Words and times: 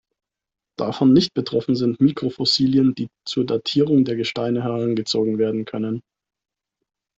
Davon 0.79 1.13
nicht 1.13 1.35
betroffen 1.35 1.75
sind 1.75 2.01
Mikrofossilien, 2.01 2.95
die 2.95 3.09
zur 3.23 3.45
Datierung 3.45 4.03
der 4.03 4.15
Gesteine 4.15 4.63
herangezogen 4.63 5.37
werden 5.37 5.63
können. 5.65 6.01